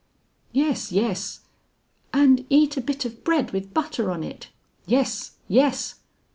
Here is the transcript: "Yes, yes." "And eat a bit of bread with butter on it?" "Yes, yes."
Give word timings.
"Yes, 0.51 0.91
yes." 0.91 1.41
"And 2.11 2.47
eat 2.49 2.75
a 2.75 2.81
bit 2.81 3.05
of 3.05 3.23
bread 3.23 3.51
with 3.51 3.71
butter 3.71 4.09
on 4.09 4.23
it?" 4.23 4.47
"Yes, 4.87 5.33
yes." 5.47 5.99